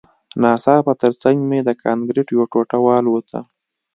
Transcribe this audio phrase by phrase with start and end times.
[0.41, 3.39] ناڅاپه ترڅنګ مې د کانکریټ یوه ټوټه والوته